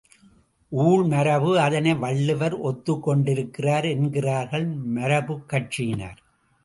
[0.71, 6.19] ஊழ் மரபு, அதனை வள்ளுவர் ஒத்துக்கொண்டிருக்கிறார் என்கிறார்கள் மரபுக்கட்சியினர்.